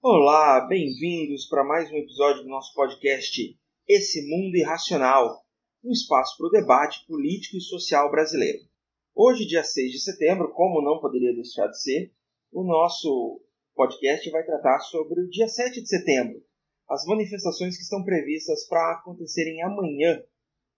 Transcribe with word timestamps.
Olá, 0.00 0.60
bem-vindos 0.60 1.48
para 1.48 1.64
mais 1.64 1.90
um 1.90 1.96
episódio 1.96 2.44
do 2.44 2.48
nosso 2.48 2.72
podcast 2.72 3.58
Esse 3.88 4.22
Mundo 4.30 4.54
Irracional, 4.54 5.44
um 5.82 5.90
espaço 5.90 6.36
para 6.38 6.46
o 6.46 6.50
debate 6.50 7.04
político 7.04 7.56
e 7.56 7.60
social 7.60 8.08
brasileiro. 8.08 8.60
Hoje, 9.12 9.44
dia 9.44 9.64
6 9.64 9.90
de 9.90 9.98
setembro, 9.98 10.52
como 10.52 10.80
não 10.80 11.00
poderia 11.00 11.34
deixar 11.34 11.66
de 11.66 11.82
ser, 11.82 12.14
o 12.52 12.62
nosso 12.62 13.44
podcast 13.74 14.30
vai 14.30 14.44
tratar 14.44 14.78
sobre 14.82 15.20
o 15.20 15.28
dia 15.28 15.48
7 15.48 15.82
de 15.82 15.88
setembro, 15.88 16.44
as 16.88 17.04
manifestações 17.04 17.76
que 17.76 17.82
estão 17.82 18.04
previstas 18.04 18.68
para 18.68 18.92
acontecerem 18.92 19.64
amanhã, 19.64 20.22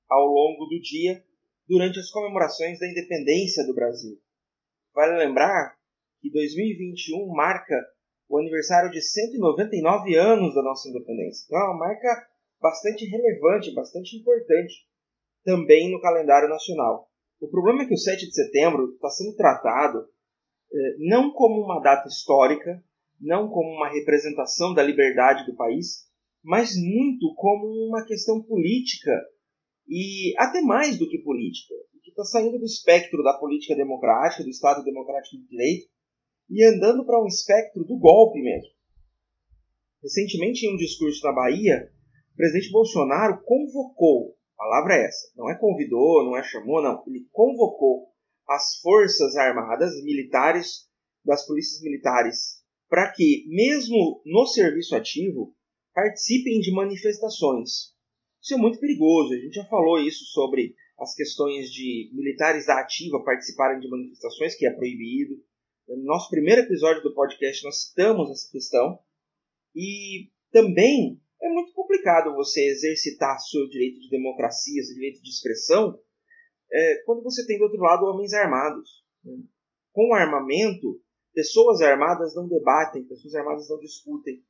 ao 0.08 0.24
longo 0.28 0.64
do 0.64 0.80
dia, 0.80 1.22
durante 1.68 1.98
as 1.98 2.10
comemorações 2.10 2.78
da 2.78 2.88
independência 2.88 3.66
do 3.66 3.74
Brasil. 3.74 4.18
Vale 4.94 5.18
lembrar 5.18 5.76
que 6.22 6.30
2021 6.30 7.26
marca 7.34 7.76
o 8.30 8.38
aniversário 8.38 8.92
de 8.92 9.02
199 9.02 10.14
anos 10.14 10.54
da 10.54 10.62
nossa 10.62 10.88
independência. 10.88 11.44
Então 11.46 11.58
é 11.58 11.64
uma 11.64 11.78
marca 11.78 12.28
bastante 12.60 13.04
relevante, 13.04 13.74
bastante 13.74 14.16
importante 14.16 14.72
também 15.44 15.90
no 15.90 16.00
calendário 16.00 16.48
nacional. 16.48 17.08
O 17.40 17.48
problema 17.48 17.82
é 17.82 17.86
que 17.86 17.94
o 17.94 17.98
7 17.98 18.28
de 18.28 18.34
setembro 18.34 18.92
está 18.94 19.08
sendo 19.10 19.34
tratado 19.34 20.06
eh, 20.72 20.96
não 20.98 21.32
como 21.32 21.60
uma 21.60 21.80
data 21.80 22.06
histórica, 22.06 22.80
não 23.20 23.48
como 23.48 23.68
uma 23.68 23.90
representação 23.90 24.74
da 24.74 24.82
liberdade 24.82 25.44
do 25.44 25.56
país, 25.56 26.06
mas 26.42 26.74
muito 26.76 27.34
como 27.34 27.66
uma 27.88 28.04
questão 28.06 28.40
política 28.40 29.10
e 29.88 30.34
até 30.38 30.60
mais 30.60 30.96
do 30.96 31.08
que 31.08 31.18
política, 31.18 31.74
que 32.04 32.10
está 32.10 32.24
saindo 32.24 32.58
do 32.58 32.64
espectro 32.64 33.24
da 33.24 33.36
política 33.38 33.74
democrática, 33.74 34.44
do 34.44 34.50
Estado 34.50 34.84
democrático 34.84 35.36
de 35.36 35.48
direito, 35.48 35.88
e 36.50 36.64
andando 36.64 37.06
para 37.06 37.22
um 37.22 37.26
espectro 37.26 37.84
do 37.84 37.96
golpe 37.96 38.42
mesmo. 38.42 38.70
Recentemente, 40.02 40.66
em 40.66 40.74
um 40.74 40.76
discurso 40.76 41.24
na 41.24 41.32
Bahia, 41.32 41.88
o 42.32 42.36
presidente 42.36 42.72
Bolsonaro 42.72 43.40
convocou, 43.44 44.36
palavra 44.56 44.96
é 44.96 45.06
essa, 45.06 45.30
não 45.36 45.48
é 45.48 45.56
convidou, 45.56 46.24
não 46.24 46.36
é 46.36 46.42
chamou, 46.42 46.82
não, 46.82 47.02
ele 47.06 47.28
convocou 47.30 48.08
as 48.48 48.80
forças 48.82 49.36
armadas 49.36 49.92
militares 50.02 50.88
das 51.24 51.46
polícias 51.46 51.80
militares 51.82 52.60
para 52.88 53.12
que, 53.12 53.44
mesmo 53.46 54.20
no 54.26 54.44
serviço 54.46 54.96
ativo, 54.96 55.54
participem 55.94 56.58
de 56.58 56.72
manifestações. 56.72 57.94
Isso 58.42 58.54
é 58.54 58.56
muito 58.56 58.80
perigoso, 58.80 59.34
a 59.34 59.36
gente 59.36 59.54
já 59.54 59.64
falou 59.66 60.00
isso 60.00 60.24
sobre 60.24 60.74
as 60.98 61.14
questões 61.14 61.70
de 61.70 62.10
militares 62.12 62.66
da 62.66 62.80
ativa 62.80 63.22
participarem 63.22 63.80
de 63.80 63.88
manifestações, 63.88 64.56
que 64.56 64.66
é 64.66 64.72
proibido, 64.72 65.42
no 65.96 66.04
nosso 66.04 66.30
primeiro 66.30 66.62
episódio 66.62 67.02
do 67.02 67.14
podcast, 67.14 67.64
nós 67.64 67.88
citamos 67.88 68.30
essa 68.30 68.50
questão. 68.50 68.98
E 69.74 70.30
também 70.52 71.20
é 71.42 71.48
muito 71.48 71.72
complicado 71.72 72.34
você 72.34 72.60
exercitar 72.68 73.38
seu 73.40 73.68
direito 73.68 74.00
de 74.00 74.10
democracia, 74.10 74.82
seu 74.82 74.94
direito 74.94 75.22
de 75.22 75.30
expressão, 75.30 75.98
é, 76.72 77.02
quando 77.04 77.22
você 77.22 77.46
tem 77.46 77.58
do 77.58 77.64
outro 77.64 77.80
lado 77.80 78.04
homens 78.06 78.32
armados. 78.32 79.04
Com 79.92 80.14
armamento, 80.14 81.00
pessoas 81.34 81.80
armadas 81.80 82.34
não 82.34 82.48
debatem, 82.48 83.04
pessoas 83.04 83.34
armadas 83.34 83.68
não 83.68 83.78
discutem, 83.80 84.42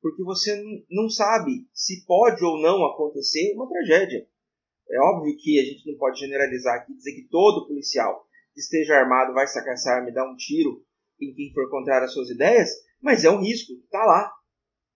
porque 0.00 0.22
você 0.24 0.60
não 0.90 1.08
sabe 1.08 1.68
se 1.72 2.04
pode 2.04 2.44
ou 2.44 2.60
não 2.60 2.84
acontecer 2.84 3.54
uma 3.54 3.68
tragédia. 3.68 4.26
É 4.90 5.00
óbvio 5.00 5.36
que 5.36 5.60
a 5.60 5.64
gente 5.64 5.90
não 5.90 5.98
pode 5.98 6.18
generalizar 6.18 6.76
aqui, 6.76 6.94
dizer 6.94 7.12
que 7.12 7.28
todo 7.28 7.66
policial 7.68 8.26
que 8.54 8.60
esteja 8.60 8.94
armado 8.94 9.32
vai 9.32 9.46
sacar 9.46 9.74
essa 9.74 9.92
arma 9.92 10.08
e 10.08 10.14
dar 10.14 10.28
um 10.28 10.34
tiro 10.34 10.84
em 11.20 11.34
quem 11.34 11.52
for 11.52 11.68
contrário 11.70 12.06
às 12.06 12.12
suas 12.12 12.30
ideias, 12.30 12.70
mas 13.00 13.24
é 13.24 13.30
um 13.30 13.40
risco, 13.40 13.72
está 13.84 14.04
lá. 14.04 14.30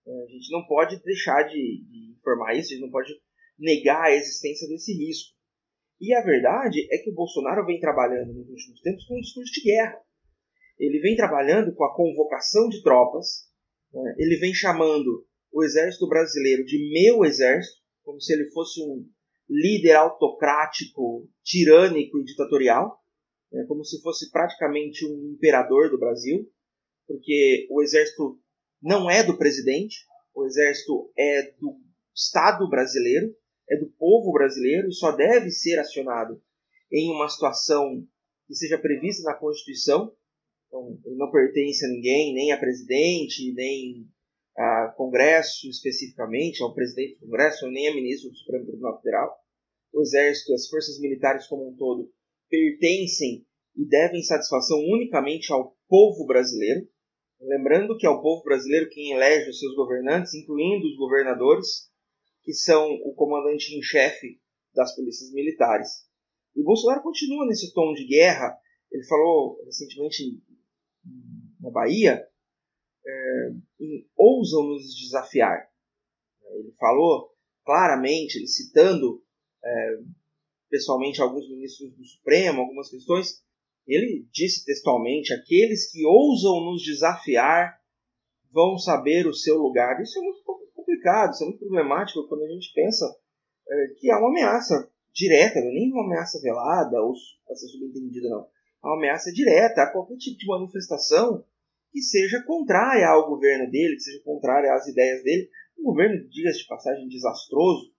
É, 0.06 0.11
a 0.11 0.27
gente 0.27 0.51
não 0.51 0.67
pode 0.67 1.03
deixar 1.03 1.42
de, 1.45 1.84
de 1.89 2.17
informar 2.19 2.55
isso, 2.55 2.70
a 2.70 2.75
gente 2.75 2.84
não 2.84 2.91
pode 2.91 3.12
negar 3.59 4.05
a 4.05 4.15
existência 4.15 4.69
desse 4.69 4.93
risco. 4.93 5.34
E 6.00 6.12
a 6.15 6.23
verdade 6.23 6.87
é 6.93 6.98
que 6.98 7.11
o 7.11 7.15
Bolsonaro 7.15 7.65
vem 7.65 7.78
trabalhando 7.78 8.32
nos 8.32 8.49
últimos 8.49 8.81
tempos 8.81 9.05
com 9.06 9.16
um 9.16 9.21
discurso 9.21 9.53
de 9.53 9.62
guerra. 9.62 10.00
Ele 10.78 10.99
vem 10.99 11.15
trabalhando 11.15 11.72
com 11.75 11.84
a 11.84 11.94
convocação 11.94 12.69
de 12.69 12.82
tropas, 12.82 13.49
né? 13.93 14.15
ele 14.19 14.37
vem 14.38 14.53
chamando 14.53 15.25
o 15.53 15.62
exército 15.62 16.09
brasileiro 16.09 16.65
de 16.65 16.91
meu 16.93 17.25
exército, 17.25 17.81
como 18.03 18.21
se 18.21 18.32
ele 18.32 18.50
fosse 18.50 18.81
um 18.82 19.06
líder 19.49 19.93
autocrático, 19.93 21.28
tirânico 21.44 22.19
e 22.19 22.25
ditatorial 22.25 23.01
é 23.54 23.64
como 23.64 23.84
se 23.84 24.00
fosse 24.00 24.30
praticamente 24.30 25.06
um 25.06 25.32
imperador 25.34 25.90
do 25.90 25.98
Brasil, 25.98 26.50
porque 27.06 27.66
o 27.70 27.82
exército 27.82 28.40
não 28.80 29.10
é 29.10 29.22
do 29.22 29.36
presidente, 29.36 30.06
o 30.34 30.44
exército 30.46 31.12
é 31.16 31.52
do 31.58 31.78
Estado 32.14 32.68
brasileiro, 32.68 33.34
é 33.68 33.76
do 33.76 33.90
povo 33.98 34.32
brasileiro 34.32 34.88
e 34.88 34.94
só 34.94 35.12
deve 35.12 35.50
ser 35.50 35.78
acionado 35.78 36.42
em 36.90 37.10
uma 37.10 37.28
situação 37.28 38.06
que 38.46 38.54
seja 38.54 38.78
prevista 38.78 39.22
na 39.22 39.34
Constituição. 39.34 40.14
Então, 40.66 40.98
ele 41.04 41.16
não 41.16 41.30
pertence 41.30 41.84
a 41.84 41.88
ninguém, 41.88 42.34
nem 42.34 42.52
a 42.52 42.58
presidente, 42.58 43.52
nem 43.52 44.06
a 44.56 44.94
Congresso 44.96 45.69
especificamente, 45.69 46.62
ao 46.62 46.74
presidente 46.74 47.14
do 47.14 47.26
Congresso, 47.26 47.69
nem 47.70 47.88
a 47.88 47.94
ministro 47.94 48.30
do 48.30 48.36
Supremo 48.36 48.66
Tribunal 48.66 48.96
Federal. 48.98 49.38
O 49.92 50.02
Exército, 50.02 50.54
as 50.54 50.69
forças 50.69 50.98
militares 50.98 51.46
como 51.46 51.69
um 51.69 51.76
todo, 51.76 52.10
pertencem 52.52 53.46
e 53.74 53.88
devem 53.88 54.22
satisfação 54.22 54.78
unicamente 54.78 55.50
ao 55.50 55.74
povo 55.88 56.26
brasileiro. 56.26 56.86
Lembrando 57.40 57.96
que 57.96 58.06
é 58.06 58.10
o 58.10 58.20
povo 58.20 58.44
brasileiro 58.44 58.90
quem 58.90 59.12
elege 59.12 59.48
os 59.48 59.58
seus 59.58 59.74
governantes, 59.74 60.34
incluindo 60.34 60.86
os 60.86 60.96
governadores, 60.98 61.90
que 62.42 62.52
são 62.52 62.92
o 63.04 63.14
comandante 63.14 63.74
em 63.74 63.82
chefe 63.82 64.38
das 64.74 64.94
polícias 64.94 65.32
militares. 65.32 65.88
E 66.54 66.62
Bolsonaro 66.62 67.02
continua 67.02 67.46
nesse 67.46 67.72
tom 67.72 67.94
de 67.94 68.06
guerra. 68.06 68.54
Ele 68.90 69.04
falou 69.06 69.58
recentemente 69.64 70.22
na 71.58 71.70
Bahia, 71.70 72.22
é, 73.04 73.50
em, 73.80 74.06
ousam 74.14 74.64
nos 74.64 74.94
desafiar. 74.94 75.66
Ele 76.58 76.72
falou 76.78 77.32
claramente, 77.64 78.36
ele 78.36 78.46
citando 78.46 79.24
é, 79.64 79.98
pessoalmente 80.72 81.21
alguns 81.21 81.47
ministros 81.50 81.94
do 81.94 82.03
Supremo, 82.03 82.62
algumas 82.62 82.88
questões, 82.88 83.43
ele 83.87 84.27
disse 84.33 84.65
textualmente: 84.65 85.34
aqueles 85.34 85.93
que 85.93 86.05
ousam 86.06 86.65
nos 86.65 86.83
desafiar 86.83 87.78
vão 88.50 88.78
saber 88.78 89.27
o 89.27 89.34
seu 89.34 89.59
lugar. 89.59 90.00
Isso 90.00 90.19
é 90.19 90.22
muito 90.22 90.43
complicado, 90.75 91.32
isso 91.32 91.44
é 91.44 91.47
muito 91.47 91.59
problemático 91.59 92.27
quando 92.27 92.44
a 92.44 92.49
gente 92.49 92.72
pensa 92.75 93.05
é, 93.69 93.88
que 93.99 94.11
há 94.11 94.19
uma 94.19 94.31
ameaça 94.31 94.91
direta, 95.12 95.59
é 95.59 95.62
nem 95.62 95.93
uma 95.93 96.06
ameaça 96.06 96.41
velada 96.41 97.03
ou 97.03 97.12
para 97.47 97.55
ser 97.55 97.69
subentendida, 97.69 98.31
não. 98.31 98.49
Há 98.82 98.88
uma 98.88 98.97
ameaça 98.97 99.31
direta 99.31 99.82
a 99.82 99.93
qualquer 99.93 100.16
tipo 100.16 100.38
de 100.38 100.47
manifestação 100.47 101.44
que 101.93 102.00
seja 102.00 102.43
contrária 102.44 103.06
ao 103.06 103.28
governo 103.28 103.71
dele, 103.71 103.97
que 103.97 104.03
seja 104.03 104.22
contrária 104.25 104.72
às 104.72 104.87
ideias 104.88 105.22
dele. 105.22 105.50
Um 105.78 105.84
governo, 105.84 106.27
diga-se 106.31 106.61
de 106.61 106.66
passagem, 106.66 107.06
desastroso. 107.09 107.93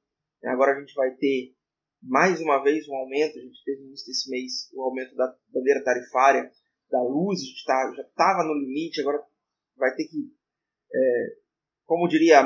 Agora 0.43 0.75
a 0.75 0.79
gente 0.79 0.93
vai 0.95 1.11
ter 1.11 1.53
mais 2.03 2.39
uma 2.41 2.61
vez 2.61 2.87
um 2.87 2.95
aumento, 2.95 3.39
a 3.39 3.41
gente 3.41 3.63
teve 3.63 3.81
no 3.81 3.87
início 3.87 4.29
mês 4.29 4.69
o 4.73 4.81
aumento 4.81 5.15
da 5.15 5.33
bandeira 5.53 5.83
tarifária 5.83 6.51
da 6.91 7.01
luz, 7.01 7.39
a 7.39 7.43
gente 7.43 7.65
tá, 7.65 7.93
já 7.95 8.03
estava 8.03 8.43
no 8.43 8.53
limite, 8.53 9.01
agora 9.01 9.23
vai 9.75 9.95
ter 9.95 10.05
que, 10.05 10.31
é, 10.93 11.35
como 11.85 12.07
diria 12.07 12.39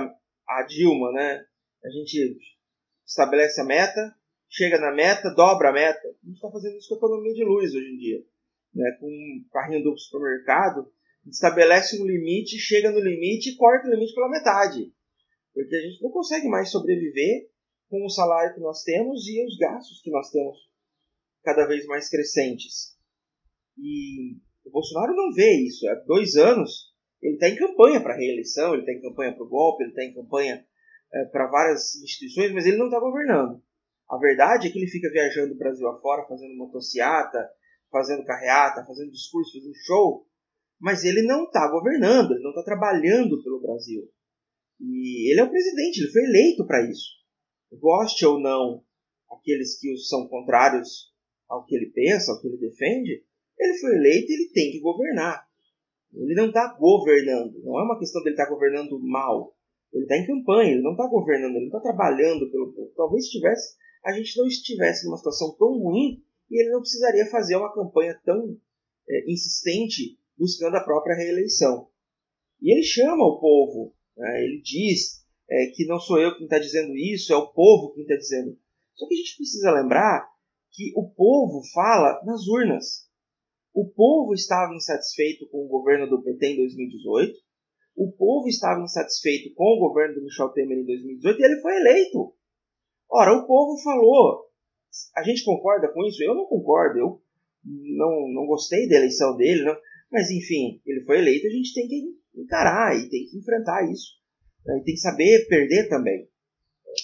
a 0.48 0.64
Dilma, 0.64 1.12
né? 1.12 1.46
A 1.84 1.90
gente 1.90 2.38
estabelece 3.06 3.60
a 3.62 3.66
meta, 3.66 4.16
chega 4.50 4.78
na 4.80 4.94
meta, 4.94 5.34
dobra 5.34 5.70
a 5.70 5.74
meta. 5.74 6.08
A 6.08 6.26
gente 6.26 6.36
está 6.36 6.50
fazendo 6.50 6.78
isso 6.78 6.90
com 6.90 6.96
a 6.96 6.98
economia 6.98 7.34
de 7.34 7.44
luz 7.44 7.74
hoje 7.74 7.94
em 7.94 7.98
dia. 7.98 8.26
Né? 8.74 8.98
Com 9.00 9.08
um 9.08 9.46
carrinho 9.52 9.84
do 9.84 9.98
supermercado, 9.98 10.92
estabelece 11.26 12.02
um 12.02 12.06
limite, 12.06 12.58
chega 12.58 12.92
no 12.92 13.00
limite 13.00 13.50
e 13.50 13.56
corta 13.56 13.88
o 13.88 13.92
limite 13.92 14.14
pela 14.14 14.30
metade. 14.30 14.94
Porque 15.54 15.76
a 15.76 15.82
gente 15.82 16.02
não 16.02 16.12
consegue 16.12 16.48
mais 16.48 16.70
sobreviver 16.70 17.50
com 17.90 18.06
o 18.06 18.10
salário 18.10 18.54
que 18.54 18.62
nós 18.62 18.84
temos 18.84 19.28
e 19.28 19.46
os 19.46 19.58
gastos 19.58 20.02
que 20.02 20.12
nós 20.12 20.30
temos 20.30 20.58
cada 21.44 21.66
vez 21.66 21.86
mais 21.86 22.10
crescentes. 22.10 22.98
E 23.78 24.38
o 24.66 24.72
Bolsonaro 24.72 25.16
não 25.16 25.32
vê 25.32 25.54
isso. 25.66 25.88
Há 25.88 25.96
dois 26.06 26.36
anos 26.36 26.94
ele 27.22 27.36
está 27.36 27.48
em 27.48 27.56
campanha 27.56 28.02
para 28.02 28.14
a 28.14 28.18
reeleição, 28.18 28.74
ele 28.74 28.84
está 28.84 28.92
em 28.92 29.02
campanha 29.02 29.34
para 29.34 29.44
o 29.44 29.50
golpe, 29.50 29.84
ele 29.84 29.92
está 29.92 30.04
em 30.04 30.14
campanha 30.14 30.66
é, 31.14 31.26
para 31.26 31.48
várias 31.48 31.96
instituições, 32.04 32.52
mas 32.52 32.66
ele 32.66 32.78
não 32.78 32.88
está 32.88 33.00
governando. 33.00 33.62
A 34.10 34.18
verdade 34.18 34.68
é 34.68 34.72
que 34.72 34.78
ele 34.78 34.90
fica 34.90 35.10
viajando 35.10 35.54
o 35.54 35.58
Brasil 35.58 35.88
afora, 35.88 36.28
fazendo 36.28 36.56
motociata, 36.56 37.50
fazendo 37.92 38.24
carreata, 38.26 38.86
fazendo 38.86 39.12
discurso, 39.12 39.54
fazendo 39.54 39.76
show, 39.86 40.28
mas 40.80 41.04
ele 41.04 41.24
não 41.24 41.46
está 41.46 41.70
governando, 41.72 42.32
ele 42.32 42.44
não 42.44 42.52
está 42.52 42.64
trabalhando 42.64 43.42
pelo 43.44 43.62
Brasil. 43.62 44.04
E 44.80 45.32
ele 45.32 45.40
é 45.40 45.44
o 45.44 45.50
presidente, 45.50 46.00
ele 46.00 46.12
foi 46.12 46.24
eleito 46.24 46.68
para 46.68 46.88
isso 46.88 47.18
goste 47.72 48.26
ou 48.26 48.40
não 48.40 48.84
aqueles 49.30 49.80
que 49.80 49.96
são 49.98 50.28
contrários 50.28 51.14
ao 51.50 51.66
que 51.66 51.76
ele 51.76 51.92
pensa, 51.92 52.32
ao 52.32 52.42
que 52.42 52.48
ele 52.48 52.58
defende, 52.58 53.24
ele 53.60 53.78
foi 53.80 53.96
eleito 53.96 54.32
e 54.32 54.36
ele 54.36 54.52
tem 54.54 54.72
que 54.72 54.80
governar. 54.80 55.48
Ele 56.14 56.36
não 56.36 56.48
está 56.48 56.74
governando. 56.80 57.62
Não 57.64 57.80
é 57.80 57.84
uma 57.84 58.00
questão 58.00 58.22
dele 58.24 58.36
estar 58.36 58.46
tá 58.46 58.52
governando 58.52 59.00
mal. 59.00 59.56
Ele 59.92 60.04
está 60.04 60.18
em 60.18 60.28
campanha, 60.28 60.72
ele 60.72 60.82
não 60.82 60.92
está 60.92 61.08
governando, 61.08 61.56
ele 61.56 61.70
não 61.70 61.78
está 61.78 61.80
trabalhando 61.80 62.52
pelo 62.52 62.74
povo. 62.74 62.92
Talvez 62.96 63.26
estivesse, 63.26 63.76
a 64.06 64.12
gente 64.12 64.38
não 64.38 64.46
estivesse 64.46 65.06
numa 65.06 65.18
situação 65.18 65.56
tão 65.58 65.80
ruim 65.80 66.24
e 66.50 66.62
ele 66.62 66.72
não 66.72 66.80
precisaria 66.80 67.26
fazer 67.28 67.56
uma 67.56 67.74
campanha 67.74 68.20
tão 68.24 68.58
é, 69.10 69.32
insistente 69.32 70.18
buscando 70.38 70.76
a 70.76 70.84
própria 70.84 71.16
reeleição. 71.16 71.90
E 72.62 72.72
ele 72.72 72.84
chama 72.84 73.24
o 73.26 73.40
povo, 73.40 73.94
né? 74.16 74.44
ele 74.44 74.62
diz 74.62 75.26
é, 75.50 75.68
que 75.68 75.86
não 75.86 76.00
sou 76.00 76.20
eu 76.20 76.36
quem 76.36 76.46
está 76.46 76.60
dizendo 76.60 76.96
isso, 76.96 77.34
é 77.34 77.36
o 77.36 77.48
povo 77.48 77.94
quem 77.94 78.04
está 78.04 78.16
dizendo. 78.16 78.58
Só 78.96 79.08
que 79.08 79.14
a 79.14 79.18
gente 79.18 79.38
precisa 79.38 79.72
lembrar 79.72 80.28
que 80.72 80.92
o 80.96 81.10
povo 81.10 81.62
fala 81.74 82.22
nas 82.26 82.48
urnas. 82.48 83.08
O 83.74 83.88
povo 83.90 84.34
estava 84.34 84.74
insatisfeito 84.74 85.48
com 85.50 85.66
o 85.66 85.68
governo 85.68 86.10
do 86.10 86.22
PT 86.22 86.48
em 86.48 86.58
2018, 86.58 87.34
o 87.98 88.12
povo 88.12 88.48
estava 88.48 88.84
insatisfeito 88.84 89.54
com 89.56 89.64
o 89.64 89.80
governo 89.80 90.16
do 90.16 90.24
Michel 90.24 90.50
Temer 90.50 90.78
em 90.78 90.86
2018 90.86 91.40
e 91.40 91.44
ele 91.44 91.62
foi 91.62 91.76
eleito. 91.78 92.36
Ora, 93.10 93.34
o 93.34 93.48
povo 93.48 93.82
falou. 93.82 94.46
A 95.16 95.24
gente 95.24 95.44
concorda 95.44 95.92
com 95.92 96.06
isso? 96.06 96.24
Eu 96.24 96.36
não 96.36 96.46
concordo. 96.46 97.00
Eu 97.00 97.22
não, 97.66 98.28
não 98.34 98.46
gostei 98.46 98.88
da 98.88 98.98
eleição 98.98 99.36
dele, 99.36 99.64
não. 99.64 99.76
mas 100.12 100.30
enfim, 100.30 100.80
ele 100.86 101.04
foi 101.06 101.18
eleito. 101.18 101.48
A 101.48 101.50
gente 101.50 101.74
tem 101.74 101.88
que 101.88 102.16
encarar 102.36 102.96
e 102.96 103.10
tem 103.10 103.26
que 103.26 103.38
enfrentar 103.38 103.90
isso. 103.92 104.17
E 104.76 104.84
tem 104.84 104.94
que 104.94 104.98
saber 104.98 105.48
perder 105.48 105.88
também. 105.90 106.28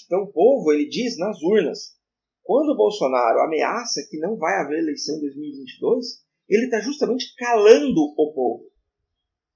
Então 0.06 0.24
o 0.24 0.32
povo 0.32 0.72
ele 0.72 0.88
diz 0.88 1.18
nas 1.18 1.42
urnas: 1.42 1.96
quando 2.44 2.70
o 2.70 2.78
Bolsonaro 2.78 3.40
ameaça 3.40 4.06
que 4.10 4.18
não 4.20 4.36
vai 4.36 4.60
haver 4.60 4.80
eleição 4.80 5.16
em 5.18 5.22
2022, 5.22 6.24
ele 6.50 6.66
está 6.66 6.80
justamente 6.80 7.34
calando 7.36 8.14
o 8.18 8.34
povo. 8.34 8.72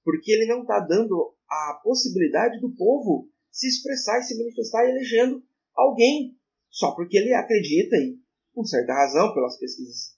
Porque 0.04 0.32
ele 0.32 0.46
não 0.46 0.62
está 0.62 0.80
dando 0.80 1.36
a 1.50 1.80
possibilidade 1.84 2.60
do 2.62 2.74
povo 2.76 3.30
se 3.52 3.68
expressar 3.68 4.20
e 4.20 4.24
se 4.24 4.38
manifestar 4.38 4.88
elegendo 4.88 5.44
alguém. 5.76 6.38
Só 6.70 6.92
porque 6.96 7.18
ele 7.18 7.34
acredita, 7.34 7.96
e 7.98 8.18
com 8.54 8.64
certa 8.64 8.94
razão, 8.94 9.34
pelas 9.34 9.58
pesquisas 9.58 10.16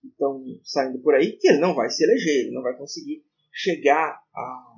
que 0.00 0.08
estão 0.08 0.42
saindo 0.64 0.98
por 1.00 1.14
aí, 1.14 1.36
que 1.36 1.48
ele 1.48 1.58
não 1.58 1.74
vai 1.74 1.88
se 1.88 2.02
eleger, 2.02 2.46
ele 2.46 2.54
não 2.54 2.62
vai 2.62 2.76
conseguir 2.76 3.24
chegar 3.52 4.22
à, 4.34 4.69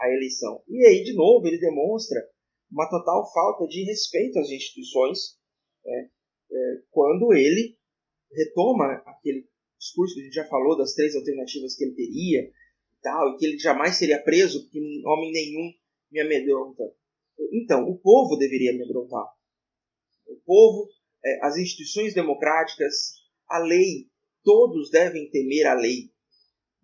à 0.00 0.08
eleição. 0.08 0.62
E 0.68 0.86
aí, 0.86 1.02
de 1.02 1.14
novo, 1.14 1.46
ele 1.46 1.58
demonstra 1.58 2.20
uma 2.70 2.88
total 2.88 3.30
falta 3.32 3.66
de 3.66 3.84
respeito 3.84 4.38
às 4.38 4.50
instituições 4.50 5.38
né, 5.84 6.10
é, 6.50 6.82
quando 6.90 7.32
ele 7.32 7.76
retoma 8.30 9.02
aquele 9.06 9.48
discurso 9.78 10.14
que 10.14 10.20
a 10.20 10.24
gente 10.24 10.34
já 10.34 10.44
falou 10.46 10.76
das 10.76 10.94
três 10.94 11.14
alternativas 11.14 11.74
que 11.74 11.84
ele 11.84 11.94
teria 11.94 12.42
e 12.42 13.00
tal, 13.00 13.30
e 13.30 13.36
que 13.38 13.46
ele 13.46 13.58
jamais 13.58 13.96
seria 13.96 14.22
preso 14.22 14.62
porque 14.64 14.78
homem 15.06 15.32
nenhum 15.32 15.72
me 16.10 16.20
amedronta. 16.20 16.82
Então, 17.52 17.84
o 17.88 17.98
povo 17.98 18.36
deveria 18.36 18.72
amedrontar. 18.72 19.26
O 20.26 20.36
povo, 20.44 20.88
é, 21.24 21.46
as 21.46 21.56
instituições 21.56 22.12
democráticas, 22.12 23.14
a 23.48 23.60
lei, 23.60 24.08
todos 24.42 24.90
devem 24.90 25.30
temer 25.30 25.66
a 25.66 25.74
lei. 25.74 26.10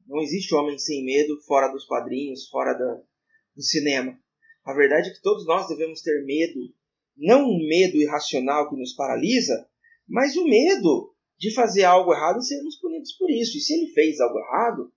Não 0.06 0.20
existe 0.20 0.54
homem 0.54 0.78
sem 0.78 1.04
medo 1.04 1.40
fora 1.42 1.68
dos 1.68 1.84
quadrinhos, 1.84 2.48
fora 2.48 2.74
da, 2.74 3.02
do 3.56 3.62
cinema. 3.62 4.18
A 4.64 4.72
verdade 4.74 5.10
é 5.10 5.12
que 5.12 5.22
todos 5.22 5.46
nós 5.46 5.68
devemos 5.68 6.00
ter 6.00 6.24
medo, 6.24 6.60
não 7.16 7.44
um 7.44 7.66
medo 7.68 7.96
irracional 7.96 8.68
que 8.68 8.76
nos 8.76 8.94
paralisa, 8.94 9.68
mas 10.08 10.36
o 10.36 10.44
medo 10.44 11.14
de 11.38 11.52
fazer 11.52 11.84
algo 11.84 12.12
errado 12.12 12.38
e 12.38 12.44
sermos 12.44 12.78
punidos 12.80 13.12
por 13.16 13.30
isso. 13.30 13.56
E 13.56 13.60
se 13.60 13.74
ele 13.74 13.92
fez 13.92 14.20
algo 14.20 14.38
errado, 14.38 14.92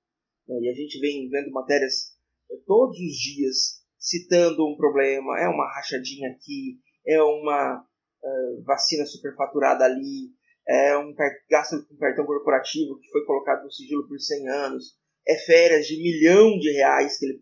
né, 0.48 0.60
e 0.62 0.70
a 0.70 0.74
gente 0.74 1.00
vem 1.00 1.30
vendo 1.30 1.52
matérias 1.52 2.14
é, 2.52 2.56
todos 2.66 2.98
os 2.98 3.18
dias 3.18 3.86
citando 4.00 4.66
um 4.66 4.78
problema, 4.78 5.40
é 5.40 5.48
uma 5.48 5.68
rachadinha 5.74 6.30
aqui, 6.32 6.80
é 7.06 7.22
uma 7.22 7.82
uh, 7.82 8.64
vacina 8.64 9.06
superfaturada 9.06 9.84
ali, 9.84 10.32
é 10.68 10.98
um 10.98 11.14
gasto 11.50 11.86
com 11.88 11.96
cartão 11.98 12.26
corporativo 12.26 13.00
que 13.00 13.10
foi 13.10 13.26
colocado 13.26 13.64
no 13.64 13.72
sigilo 13.72 14.08
por 14.08 14.20
100 14.20 14.50
anos, 14.50 14.98
é 15.28 15.36
férias 15.38 15.88
de 15.88 15.98
milhão 15.98 16.58
de 16.58 16.72
reais 16.72 17.18
que 17.18 17.26
ele 17.26 17.42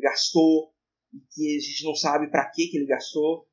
gastou 0.00 0.72
e 1.12 1.18
que 1.32 1.56
a 1.56 1.60
gente 1.60 1.84
não 1.84 1.94
sabe 1.94 2.30
para 2.30 2.48
que 2.50 2.68
que 2.68 2.76
ele 2.76 2.86
gastou, 2.86 3.46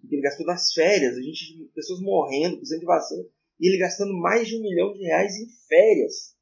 porque 0.00 0.14
ele 0.14 0.22
gastou 0.22 0.46
nas 0.46 0.72
férias, 0.72 1.16
a 1.16 1.22
gente 1.22 1.70
pessoas 1.74 2.00
morrendo, 2.00 2.56
precisando 2.56 2.80
de 2.80 2.86
vacina 2.86 3.24
e 3.58 3.68
ele 3.68 3.78
gastando 3.78 4.14
mais 4.14 4.46
de 4.46 4.56
um 4.56 4.62
milhão 4.62 4.92
de 4.92 5.00
reais 5.00 5.36
em 5.36 5.48
férias. 5.66 6.36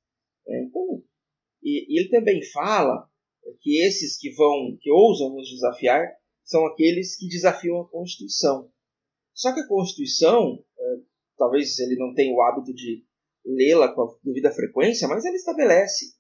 É, 0.47 0.63
então, 0.65 1.03
e, 1.63 1.87
e, 1.89 2.01
ele 2.01 2.11
também 2.11 2.43
fala 2.51 3.09
que 3.61 3.83
esses 3.87 4.19
que 4.19 4.31
vão, 4.35 4.77
que 4.81 4.91
ousam 4.91 5.35
nos 5.35 5.49
desafiar, 5.49 6.07
são 6.45 6.67
aqueles 6.67 7.17
que 7.17 7.29
desafiam 7.29 7.81
a 7.81 7.89
Constituição. 7.89 8.71
Só 9.33 9.53
que 9.53 9.61
a 9.61 9.69
Constituição, 9.69 10.63
talvez 11.37 11.79
ele 11.79 11.97
não 11.97 12.15
tenha 12.15 12.35
o 12.35 12.43
hábito 12.43 12.73
de 12.73 13.05
lê-la 13.45 13.95
com 13.95 14.03
a 14.03 14.17
devida 14.23 14.51
frequência, 14.51 15.07
mas 15.09 15.25
ela 15.25 15.37
estabelece 15.37 16.15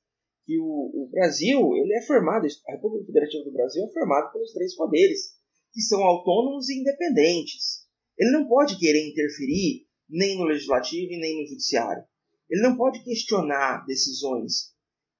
que 0.44 0.58
o, 0.58 0.64
o, 0.64 1.08
Brasil 1.10 1.58
ele 1.76 1.94
é 1.96 2.02
formado, 2.02 2.46
a 2.68 2.72
República 2.72 3.06
Federativa 3.06 3.44
do 3.44 3.52
Brasil 3.52 3.84
é 3.84 3.92
formada 3.92 4.30
pelos 4.30 4.52
três 4.52 4.74
poderes, 4.76 5.34
que 5.72 5.80
são 5.80 6.02
autônomos 6.02 6.68
e 6.68 6.80
independentes. 6.80 7.84
Ele 8.18 8.30
não 8.30 8.46
pode 8.46 8.78
querer 8.78 9.08
interferir 9.08 9.86
nem 10.08 10.38
no 10.38 10.44
legislativo 10.44 11.12
e 11.12 11.18
nem 11.18 11.40
no 11.40 11.48
judiciário. 11.48 12.04
Ele 12.48 12.62
não 12.62 12.76
pode 12.76 13.02
questionar 13.02 13.84
decisões. 13.86 14.74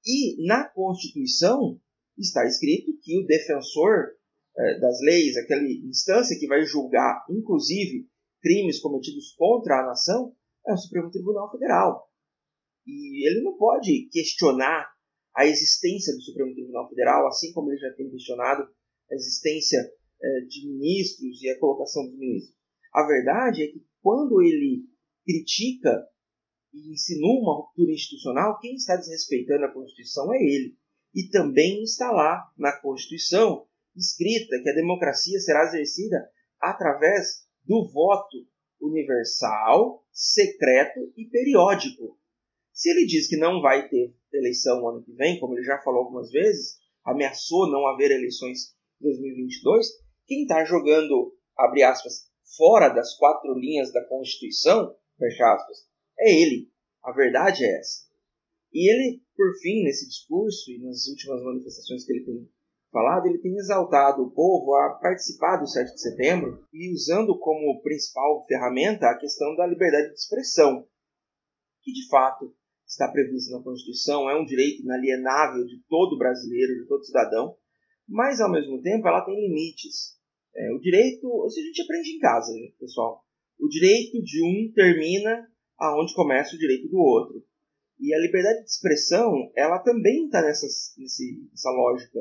E 0.06 0.47
na 0.47 0.69
Constituição 0.69 1.81
está 2.19 2.47
escrito 2.47 2.93
que 3.02 3.19
o 3.19 3.26
defensor 3.26 4.11
eh, 4.56 4.79
das 4.79 5.00
leis, 5.00 5.37
aquela 5.37 5.62
instância 5.62 6.38
que 6.38 6.47
vai 6.47 6.64
julgar, 6.64 7.25
inclusive, 7.31 8.06
crimes 8.44 8.79
cometidos 8.79 9.35
contra 9.38 9.81
a 9.81 9.87
nação, 9.87 10.37
é 10.69 10.75
o 10.75 10.76
Supremo 10.76 11.11
Tribunal 11.11 11.50
Federal. 11.50 12.06
E 12.87 13.26
ele 13.26 13.43
não 13.43 13.56
pode 13.56 14.06
questionar 14.12 14.87
a 15.35 15.46
existência 15.46 16.14
do 16.14 16.20
Supremo 16.20 16.55
Tribunal 16.55 16.87
Federal, 16.91 17.26
assim 17.26 17.52
como 17.55 17.70
ele 17.70 17.81
já 17.81 17.91
tem 17.94 18.11
questionado 18.11 18.62
a 19.11 19.14
existência 19.14 19.79
eh, 20.23 20.41
de 20.46 20.69
ministros 20.69 21.43
e 21.43 21.49
a 21.49 21.58
colocação 21.58 22.05
dos 22.05 22.19
ministros. 22.19 22.55
A 22.93 23.06
verdade 23.06 23.64
é 23.64 23.67
que 23.69 23.82
quando 24.02 24.43
ele 24.43 24.85
critica 25.25 26.06
e 26.75 26.93
insinua 26.93 27.40
uma 27.40 27.56
ruptura 27.56 27.93
institucional, 27.93 28.58
quem 28.61 28.75
está 28.75 28.97
desrespeitando 28.97 29.64
a 29.64 29.73
Constituição 29.73 30.32
é 30.35 30.37
ele. 30.37 30.76
E 31.14 31.29
também 31.31 31.82
está 31.82 32.11
lá 32.11 32.44
na 32.58 32.73
Constituição 32.81 33.67
escrita 33.97 34.61
que 34.62 34.69
a 34.69 34.75
democracia 34.75 35.38
será 35.38 35.64
exercida 35.64 36.17
através 36.61 37.44
do 37.64 37.88
voto 37.88 38.47
universal, 38.80 40.04
secreto 40.12 41.00
e 41.16 41.26
periódico. 41.28 42.18
Se 42.73 42.90
ele 42.90 43.06
diz 43.06 43.28
que 43.28 43.37
não 43.37 43.61
vai 43.61 43.88
ter 43.88 44.14
eleição 44.33 44.80
no 44.80 44.88
ano 44.88 45.02
que 45.02 45.12
vem, 45.12 45.38
como 45.38 45.54
ele 45.54 45.64
já 45.64 45.80
falou 45.83 46.00
algumas 46.00 46.30
vezes, 46.30 46.78
ameaçou 47.04 47.71
não 47.71 47.87
haver 47.87 48.11
eleições 48.11 48.75
em 49.00 49.04
2022, 49.04 49.87
quem 50.26 50.42
está 50.42 50.64
jogando, 50.64 51.37
abre 51.56 51.83
aspas, 51.83 52.28
fora 52.56 52.88
das 52.88 53.16
quatro 53.16 53.54
linhas 53.59 53.92
da 53.92 54.04
Constituição, 54.06 54.94
fecha 55.18 55.54
aspas, 55.54 55.87
é 56.18 56.33
ele. 56.42 56.71
A 57.02 57.12
verdade 57.12 57.64
é 57.64 57.78
essa. 57.78 58.04
E 58.73 58.90
ele, 58.90 59.23
por 59.37 59.52
fim, 59.61 59.85
nesse 59.85 60.09
discurso 60.09 60.71
e 60.73 60.78
nas 60.78 61.06
últimas 61.06 61.42
manifestações 61.42 62.04
que 62.04 62.12
ele 62.12 62.25
tem 62.25 62.49
falado, 62.95 63.27
ele 63.27 63.39
tem 63.39 63.57
exaltado 63.57 64.23
o 64.23 64.31
povo 64.31 64.73
a 64.77 64.91
participar 65.03 65.57
do 65.57 65.67
7 65.67 65.93
de 65.93 66.01
setembro 66.01 66.65
e 66.73 66.95
usando 66.95 67.37
como 67.41 67.83
principal 67.83 68.47
ferramenta 68.47 69.11
a 69.11 69.19
questão 69.19 69.57
da 69.57 69.67
liberdade 69.67 70.11
de 70.11 70.15
expressão, 70.15 70.87
que 71.83 71.93
de 71.93 72.09
fato 72.09 72.55
está 72.87 73.09
prevista 73.09 73.57
na 73.57 73.65
Constituição, 73.65 74.31
é 74.31 74.41
um 74.41 74.45
direito 74.45 74.83
inalienável 74.83 75.67
de 75.67 75.83
todo 75.89 76.17
brasileiro, 76.17 76.81
de 76.81 76.87
todo 76.87 77.05
cidadão, 77.05 77.57
mas 78.09 78.41
ao 78.41 78.53
mesmo 78.53 78.81
tempo 78.81 79.09
ela 79.09 79.25
tem 79.25 79.35
limites. 79.35 80.15
É, 80.55 80.73
o 80.73 80.79
direito, 80.79 81.27
isso 81.49 81.59
a 81.59 81.63
gente 81.65 81.83
aprende 81.83 82.11
em 82.11 82.19
casa, 82.21 82.53
pessoal. 82.79 83.25
O 83.59 83.67
direito 83.67 84.23
de 84.23 84.41
um 84.45 84.73
termina 84.73 85.49
aonde 85.77 86.15
começa 86.15 86.55
o 86.55 86.59
direito 86.59 86.89
do 86.89 86.99
outro. 86.99 87.45
E 87.99 88.15
a 88.15 88.19
liberdade 88.21 88.61
de 88.61 88.71
expressão, 88.71 89.33
ela 89.57 89.81
também 89.81 90.27
está 90.27 90.43
nessa, 90.43 90.67
nessa 90.97 91.71
lógica. 91.71 92.21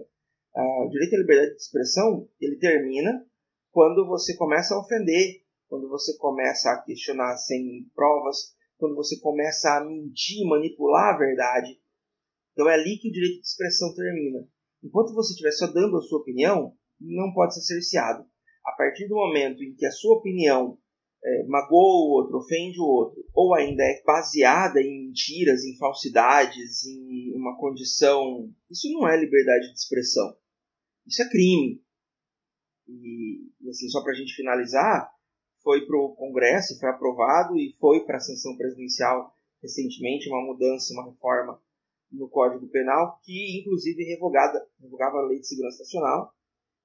O 0.62 0.89
direito 0.89 1.15
à 1.15 1.19
liberdade 1.19 1.55
de 1.55 1.62
expressão, 1.62 2.27
ele 2.39 2.57
termina 2.57 3.25
quando 3.72 4.05
você 4.05 4.36
começa 4.38 4.75
a 4.75 4.79
ofender, 4.79 5.41
quando 5.67 5.89
você 5.89 6.15
começa 6.17 6.69
a 6.69 6.81
questionar 6.83 7.36
sem 7.38 7.89
provas, 7.95 8.55
quando 8.77 8.95
você 8.95 9.19
começa 9.19 9.77
a 9.77 9.83
mentir, 9.83 10.48
manipular 10.48 11.15
a 11.15 11.17
verdade. 11.17 11.79
Então 12.51 12.69
é 12.69 12.75
ali 12.75 13.00
que 13.00 13.10
o 13.10 13.12
direito 13.12 13.41
de 13.41 13.48
expressão 13.48 13.93
termina. 13.95 14.48
Enquanto 14.83 15.13
você 15.13 15.31
estiver 15.31 15.51
só 15.51 15.67
dando 15.67 15.98
a 15.98 16.01
sua 16.01 16.19
opinião, 16.19 16.75
não 17.00 17.33
pode 17.33 17.55
ser 17.55 17.62
cerceado. 17.62 18.25
A 18.65 18.74
partir 18.74 19.07
do 19.07 19.15
momento 19.15 19.63
em 19.63 19.74
que 19.74 19.86
a 19.86 19.91
sua 19.91 20.17
opinião 20.17 20.77
é, 21.25 21.43
magoa 21.48 22.05
o 22.05 22.12
outro, 22.12 22.38
ofende 22.38 22.79
o 22.79 22.86
outro, 22.86 23.24
ou 23.33 23.55
ainda 23.55 23.83
é 23.83 24.03
baseada 24.05 24.81
em 24.81 25.07
mentiras, 25.07 25.63
em 25.63 25.77
falsidades, 25.77 26.86
em 26.86 27.33
uma 27.36 27.57
condição. 27.57 28.50
Isso 28.69 28.91
não 28.91 29.07
é 29.07 29.17
liberdade 29.17 29.67
de 29.69 29.74
expressão. 29.74 30.36
Isso 31.05 31.22
é 31.22 31.29
crime. 31.29 31.83
E, 32.88 33.51
assim, 33.69 33.89
só 33.89 34.01
para 34.01 34.12
a 34.12 34.15
gente 34.15 34.36
finalizar, 34.36 35.10
foi 35.62 35.86
para 35.86 35.98
o 35.98 36.15
Congresso, 36.15 36.79
foi 36.79 36.89
aprovado 36.89 37.57
e 37.57 37.75
foi 37.79 38.05
para 38.05 38.17
a 38.17 38.19
sanção 38.19 38.55
presidencial 38.57 39.33
recentemente 39.62 40.27
uma 40.29 40.41
mudança, 40.41 40.93
uma 40.93 41.05
reforma 41.10 41.62
no 42.12 42.29
Código 42.29 42.67
Penal 42.67 43.19
que, 43.24 43.60
inclusive, 43.60 44.03
revogada, 44.03 44.67
revogava 44.79 45.17
a 45.17 45.25
Lei 45.25 45.39
de 45.39 45.48
Segurança 45.48 45.79
Nacional, 45.79 46.33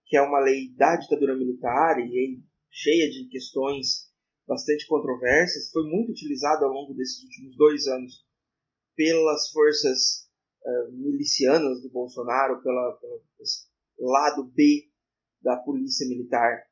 que 0.06 0.16
é 0.16 0.22
uma 0.22 0.40
lei 0.40 0.72
da 0.74 0.96
ditadura 0.96 1.36
militar 1.36 1.98
e 1.98 2.42
cheia 2.70 3.10
de 3.10 3.28
questões 3.28 4.08
bastante 4.46 4.86
controversas, 4.86 5.70
foi 5.70 5.84
muito 5.84 6.10
utilizado 6.10 6.64
ao 6.64 6.72
longo 6.72 6.94
desses 6.94 7.22
últimos 7.22 7.56
dois 7.56 7.86
anos 7.86 8.24
pelas 8.96 9.50
forças 9.50 10.28
uh, 10.64 10.92
milicianas 10.92 11.82
do 11.82 11.90
Bolsonaro, 11.90 12.62
pela, 12.62 12.92
pelo 12.92 13.20
lado 13.98 14.44
B 14.44 14.88
da 15.42 15.56
polícia 15.56 16.06
militar 16.06 16.64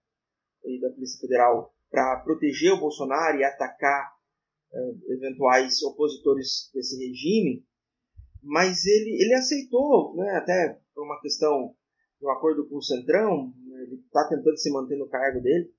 e 0.64 0.80
da 0.80 0.90
polícia 0.90 1.20
federal 1.20 1.74
para 1.90 2.20
proteger 2.20 2.72
o 2.72 2.80
Bolsonaro 2.80 3.38
e 3.38 3.44
atacar 3.44 4.12
uh, 4.72 5.12
eventuais 5.12 5.82
opositores 5.82 6.70
desse 6.74 6.96
regime, 6.96 7.64
mas 8.42 8.84
ele, 8.84 9.22
ele 9.22 9.34
aceitou, 9.34 10.14
né, 10.16 10.36
até 10.36 10.80
por 10.94 11.04
uma 11.04 11.20
questão 11.20 11.74
de 12.20 12.26
um 12.26 12.30
acordo 12.30 12.68
com 12.68 12.76
o 12.76 12.82
Centrão, 12.82 13.52
né, 13.66 13.82
ele 13.82 13.96
está 13.96 14.28
tentando 14.28 14.56
se 14.56 14.70
manter 14.70 14.96
no 14.96 15.08
cargo 15.08 15.40
dele, 15.40 15.72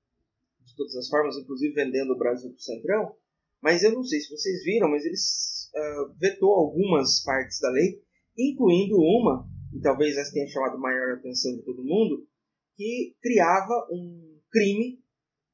de 0.65 0.75
todas 0.75 0.95
as 0.95 1.07
formas, 1.07 1.37
inclusive 1.37 1.73
vendendo 1.73 2.13
o 2.13 2.17
Brasil 2.17 2.49
para 2.49 2.57
o 2.57 2.61
Centrão. 2.61 3.15
Mas 3.61 3.83
eu 3.83 3.91
não 3.91 4.03
sei 4.03 4.19
se 4.19 4.29
vocês 4.29 4.63
viram, 4.63 4.89
mas 4.89 5.05
eles 5.05 5.71
uh, 5.73 6.13
vetou 6.19 6.53
algumas 6.53 7.23
partes 7.23 7.59
da 7.59 7.69
lei, 7.69 8.01
incluindo 8.37 8.97
uma, 8.97 9.47
e 9.77 9.81
talvez 9.81 10.17
essa 10.17 10.33
tenha 10.33 10.47
chamado 10.47 10.79
maior 10.79 11.13
atenção 11.13 11.55
de 11.55 11.61
todo 11.61 11.83
mundo, 11.83 12.27
que 12.75 13.15
criava 13.21 13.87
um 13.91 14.39
crime 14.51 14.99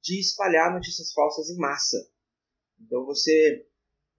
de 0.02 0.20
espalhar 0.20 0.74
notícias 0.74 1.12
falsas 1.12 1.50
em 1.50 1.58
massa. 1.58 1.98
Então 2.80 3.06
você 3.06 3.66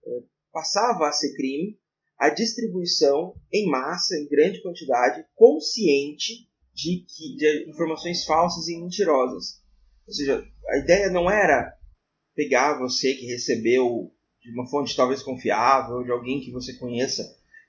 uh, 0.03 0.27
passava 0.51 1.07
a 1.07 1.11
ser 1.11 1.35
crime 1.35 1.79
a 2.17 2.29
distribuição 2.29 3.35
em 3.51 3.67
massa, 3.67 4.15
em 4.15 4.27
grande 4.27 4.61
quantidade, 4.61 5.25
consciente 5.35 6.49
de, 6.73 7.03
que, 7.07 7.35
de 7.35 7.69
informações 7.69 8.25
falsas 8.25 8.67
e 8.67 8.79
mentirosas. 8.79 9.61
Ou 10.07 10.13
seja, 10.13 10.47
a 10.69 10.77
ideia 10.77 11.09
não 11.09 11.29
era 11.29 11.75
pegar 12.35 12.79
você 12.79 13.15
que 13.15 13.25
recebeu 13.25 14.13
de 14.39 14.51
uma 14.51 14.69
fonte 14.69 14.95
talvez 14.95 15.23
confiável, 15.23 16.03
de 16.03 16.11
alguém 16.11 16.41
que 16.41 16.51
você 16.51 16.77
conheça, 16.77 17.23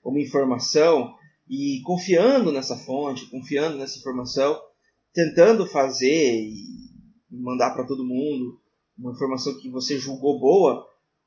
uma 0.04 0.20
informação 0.20 1.16
e 1.48 1.80
confiando 1.84 2.50
nessa 2.50 2.76
fonte, 2.76 3.30
confiando 3.30 3.78
nessa 3.78 3.98
informação, 3.98 4.58
tentando 5.12 5.66
fazer 5.66 6.40
e 6.40 6.54
mandar 7.30 7.70
para 7.74 7.86
todo 7.86 8.06
mundo 8.06 8.60
uma 8.98 9.12
informação 9.12 9.58
que 9.58 9.70
você 9.70 9.98
julgou 9.98 10.40
boa 10.40 10.86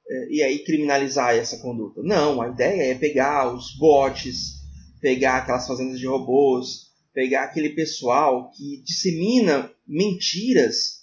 é, 0.10 0.28
e 0.32 0.44
aí 0.44 0.64
criminalizar 0.64 1.36
essa 1.36 1.60
conduta. 1.60 2.02
Não, 2.04 2.42
a 2.42 2.50
ideia 2.50 2.92
é 2.92 2.96
pegar 2.96 3.54
os 3.54 3.78
bots, 3.78 4.60
pegar 5.00 5.38
aquelas 5.38 5.68
fazendas 5.68 6.00
de 6.00 6.08
robôs, 6.08 6.90
pegar 7.14 7.44
aquele 7.44 7.70
pessoal 7.70 8.52
que 8.52 8.82
dissemina 8.84 9.72
mentiras 9.88 11.00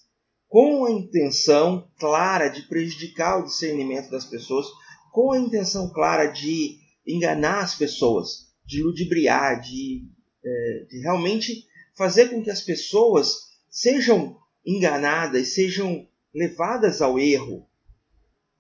com 0.49 0.85
a 0.85 0.91
intenção 0.91 1.89
clara 1.99 2.49
de 2.49 2.63
prejudicar 2.63 3.41
o 3.41 3.45
discernimento 3.45 4.11
das 4.11 4.25
pessoas, 4.25 4.67
com 5.13 5.33
a 5.33 5.39
intenção 5.39 5.91
clara 5.91 6.27
de 6.27 6.79
enganar 7.07 7.63
as 7.63 7.75
pessoas, 7.75 8.46
de 8.67 8.83
ludibriar, 8.83 9.61
de, 9.61 10.05
é, 10.45 10.87
de 10.91 10.99
realmente 10.99 11.67
fazer 11.95 12.29
com 12.29 12.43
que 12.43 12.51
as 12.51 12.61
pessoas 12.61 13.51
sejam 13.71 14.37
enganadas, 14.65 15.55
sejam 15.55 16.07
levadas 16.35 17.01
ao 17.01 17.19
erro. 17.19 17.67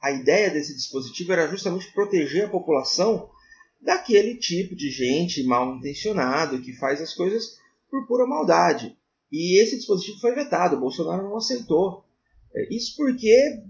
A 0.00 0.12
ideia 0.12 0.50
desse 0.50 0.74
dispositivo 0.74 1.32
era 1.32 1.48
justamente 1.48 1.92
proteger 1.92 2.44
a 2.46 2.50
população 2.50 3.28
daquele 3.80 4.36
tipo 4.36 4.74
de 4.74 4.90
gente 4.90 5.42
mal 5.44 5.76
intencionado 5.76 6.62
que 6.62 6.72
faz 6.72 7.00
as 7.00 7.12
coisas 7.12 7.58
por 7.90 8.06
pura 8.06 8.26
maldade. 8.26 8.96
E 9.30 9.60
esse 9.60 9.76
dispositivo 9.76 10.20
foi 10.20 10.34
vetado, 10.34 10.76
o 10.76 10.80
Bolsonaro 10.80 11.24
não 11.24 11.36
aceitou. 11.36 12.04
É, 12.54 12.74
isso 12.74 12.96
porque 12.96 13.62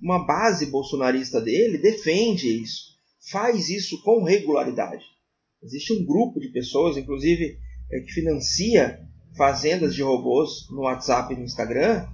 uma 0.00 0.26
base 0.26 0.66
bolsonarista 0.66 1.40
dele 1.40 1.78
defende 1.78 2.62
isso, 2.62 2.98
faz 3.30 3.68
isso 3.68 4.02
com 4.02 4.22
regularidade. 4.22 5.04
Existe 5.64 5.94
um 5.94 6.04
grupo 6.04 6.38
de 6.38 6.48
pessoas, 6.48 6.96
inclusive, 6.96 7.58
é, 7.90 8.00
que 8.00 8.12
financia 8.12 9.00
fazendas 9.34 9.94
de 9.94 10.02
robôs 10.02 10.68
no 10.70 10.82
WhatsApp 10.82 11.32
e 11.32 11.36
no 11.36 11.44
Instagram, 11.44 12.06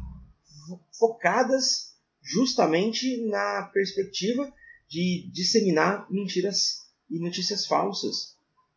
focadas 0.99 1.97
justamente 2.23 3.27
na 3.27 3.69
perspectiva 3.73 4.51
de 4.89 5.29
disseminar 5.33 6.07
mentiras 6.11 6.89
e 7.11 7.19
notícias 7.19 7.67
falsas. 7.67 8.37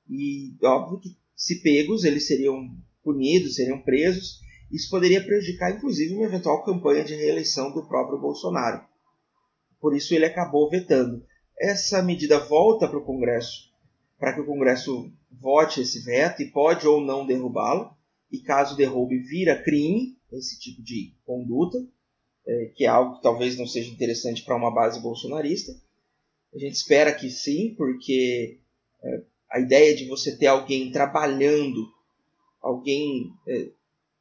E 0.10 0.56
óbvio 0.63 1.00
que, 1.00 1.18
se 1.36 1.62
pegos, 1.62 2.03
eles 2.03 2.27
seriam 2.27 2.75
punidos, 3.03 3.56
seriam 3.56 3.82
presos. 3.82 4.39
Isso 4.72 4.89
poderia 4.89 5.24
prejudicar, 5.24 5.75
inclusive, 5.75 6.15
uma 6.15 6.25
eventual 6.25 6.63
campanha 6.63 7.03
de 7.03 7.15
reeleição 7.15 7.72
do 7.72 7.88
próprio 7.88 8.20
Bolsonaro. 8.20 8.84
Por 9.80 9.96
isso, 9.96 10.13
ele 10.15 10.25
acabou 10.25 10.70
vetando. 10.70 11.24
Essa 11.60 12.01
medida 12.01 12.39
volta 12.39 12.88
para 12.88 12.98
o 12.98 13.06
Congresso, 13.06 13.73
para 14.24 14.32
que 14.32 14.39
o 14.39 14.46
Congresso 14.46 15.12
vote 15.30 15.82
esse 15.82 16.00
veto 16.00 16.42
e 16.42 16.50
pode 16.50 16.88
ou 16.88 17.01
não 17.01 17.25
derrubá-lo. 17.25 17.94
E 18.32 18.39
caso 18.39 18.77
derrube, 18.77 19.18
vira 19.18 19.62
crime 19.62 20.18
esse 20.32 20.58
tipo 20.58 20.82
de 20.82 21.13
conduta, 21.25 21.77
é, 22.48 22.72
que 22.74 22.86
é 22.86 22.88
algo 22.88 23.18
que 23.18 23.22
talvez 23.22 23.58
não 23.58 23.68
seja 23.68 23.92
interessante 23.92 24.42
para 24.42 24.56
uma 24.56 24.74
base 24.74 25.01
bolsonarista. 25.01 25.74
A 26.56 26.58
gente 26.58 26.72
espera 26.72 27.13
que 27.13 27.30
sim, 27.30 27.75
porque 27.75 28.62
é, 29.03 29.24
a 29.51 29.60
ideia 29.60 29.94
de 29.94 30.08
você 30.08 30.38
ter 30.38 30.48
alguém 30.48 30.89
trabalhando 30.89 31.86
alguém 32.62 33.30
é, 33.46 33.72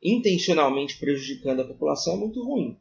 intencionalmente 0.02 0.98
prejudicando 0.98 1.60
a 1.60 1.68
população 1.68 2.14
é 2.14 2.16
muito 2.16 2.42
ruim. 2.42 2.76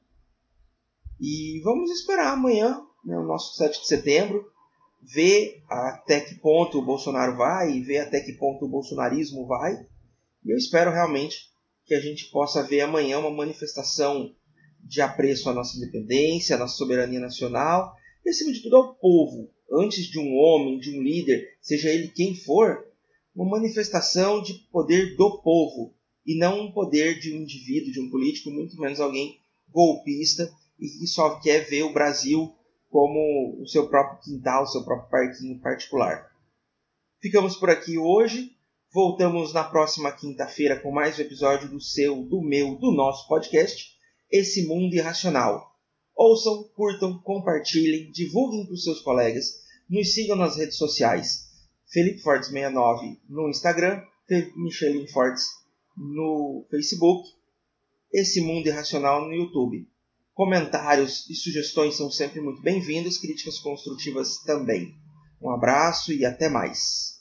E 1.20 1.62
vamos 1.64 1.92
esperar 1.92 2.34
amanhã, 2.34 2.84
né, 3.06 3.16
o 3.16 3.28
nosso 3.28 3.56
7 3.58 3.80
de 3.80 3.88
setembro, 3.88 4.51
ver 5.02 5.64
até 5.68 6.20
que 6.20 6.36
ponto 6.36 6.80
o 6.80 6.86
Bolsonaro 6.86 7.38
vai 7.38 7.80
ver 7.82 8.00
até 8.00 8.22
que 8.22 8.34
ponto 8.34 8.66
o 8.66 8.70
bolsonarismo 8.70 9.48
vai. 9.48 9.74
E 10.46 10.52
eu 10.52 10.58
espero 10.58 10.92
realmente 10.92 11.50
que 11.86 11.96
a 11.96 12.00
gente 12.00 12.30
possa 12.32 12.64
ver 12.64 12.82
amanhã 12.82 13.20
uma 13.20 13.32
manifestação 13.32 14.34
de 14.84 15.02
apreço 15.02 15.50
à 15.50 15.54
nossa 15.54 15.78
independência, 15.78 16.56
à 16.56 16.60
nossa 16.60 16.76
soberania 16.76 17.20
nacional 17.20 17.94
e, 18.26 18.30
acima 18.30 18.52
de 18.52 18.62
tudo, 18.62 18.76
ao 18.76 18.96
povo. 18.96 19.50
Antes 19.72 20.06
de 20.06 20.20
um 20.20 20.36
homem, 20.36 20.80
de 20.80 20.98
um 20.98 21.02
líder, 21.02 21.58
seja 21.62 21.90
ele 21.90 22.10
quem 22.10 22.36
for, 22.36 22.86
uma 23.36 23.58
manifestação 23.58 24.42
de 24.42 24.54
poder 24.72 25.16
do 25.16 25.42
povo 25.42 25.96
e 26.26 26.38
não 26.38 26.66
um 26.66 26.72
poder 26.72 27.20
de 27.20 27.34
um 27.34 27.38
indivíduo, 27.38 27.92
de 27.92 28.02
um 28.02 28.10
político, 28.10 28.52
muito 28.52 28.80
menos 28.80 29.00
alguém 29.00 29.40
golpista 29.70 30.52
e 30.80 30.88
que 30.88 31.08
só 31.08 31.40
quer 31.40 31.66
ver 31.70 31.84
o 31.84 31.94
Brasil 31.94 32.54
como 32.92 33.60
o 33.60 33.68
seu 33.68 33.90
próprio 33.90 34.20
quintal, 34.22 34.64
o 34.64 34.68
seu 34.68 34.84
próprio 34.86 35.10
parquinho 35.10 35.60
particular. 35.60 36.30
Ficamos 37.20 37.56
por 37.56 37.70
aqui 37.70 37.98
hoje. 37.98 38.56
Voltamos 38.94 39.54
na 39.54 39.64
próxima 39.64 40.12
quinta-feira 40.12 40.80
com 40.80 40.92
mais 40.92 41.18
um 41.18 41.22
episódio 41.22 41.70
do 41.70 41.80
seu, 41.80 42.24
do 42.24 42.42
meu, 42.42 42.76
do 42.76 42.92
nosso 42.92 43.28
podcast, 43.28 43.94
Esse 44.30 44.68
Mundo 44.68 44.94
Irracional. 44.94 45.72
Ouçam, 46.14 46.70
curtam, 46.76 47.18
compartilhem, 47.20 48.12
divulguem 48.12 48.66
para 48.66 48.74
os 48.74 48.84
seus 48.84 49.00
colegas, 49.00 49.62
nos 49.90 50.14
sigam 50.14 50.36
nas 50.36 50.58
redes 50.58 50.78
sociais 50.78 51.50
Felipe 51.92 52.22
Fortes 52.22 52.48
69 52.48 53.20
no 53.28 53.50
Instagram, 53.50 54.02
Michelin 54.56 55.08
Fortes 55.08 55.46
no 55.98 56.66
Facebook, 56.70 57.28
Esse 58.14 58.40
Mundo 58.40 58.68
Irracional 58.68 59.28
no 59.28 59.34
YouTube. 59.34 59.91
Comentários 60.34 61.30
e 61.30 61.36
sugestões 61.36 61.96
são 61.96 62.10
sempre 62.10 62.40
muito 62.40 62.62
bem-vindos, 62.62 63.18
críticas 63.18 63.60
construtivas 63.60 64.38
também. 64.46 64.96
Um 65.42 65.52
abraço 65.52 66.14
e 66.14 66.26
até 66.26 66.50
mais. 66.50 67.21